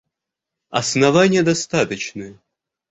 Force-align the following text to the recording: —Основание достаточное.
—Основание 0.79 1.43
достаточное. 1.43 2.39